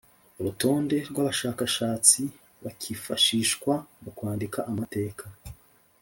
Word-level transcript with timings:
Urutonde 0.39 0.95
rw 1.09 1.17
abashakashatsi 1.23 2.21
bakifashishwa 2.63 3.73
mu 4.03 4.09
kwandika 4.17 4.59
amateka 4.71 5.25